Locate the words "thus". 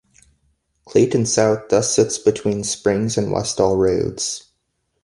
1.69-1.93